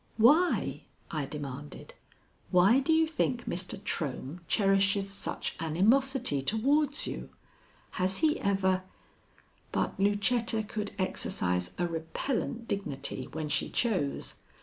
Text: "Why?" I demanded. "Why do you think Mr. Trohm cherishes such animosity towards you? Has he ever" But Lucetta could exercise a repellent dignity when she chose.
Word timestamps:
"Why?" 0.17 0.85
I 1.11 1.27
demanded. 1.27 1.93
"Why 2.49 2.79
do 2.79 2.91
you 2.91 3.05
think 3.05 3.45
Mr. 3.45 3.79
Trohm 3.83 4.39
cherishes 4.47 5.11
such 5.11 5.55
animosity 5.59 6.41
towards 6.41 7.05
you? 7.05 7.29
Has 7.91 8.17
he 8.17 8.39
ever" 8.39 8.81
But 9.71 9.99
Lucetta 9.99 10.63
could 10.63 10.91
exercise 10.97 11.69
a 11.77 11.85
repellent 11.87 12.67
dignity 12.67 13.25
when 13.31 13.47
she 13.47 13.69
chose. 13.69 14.37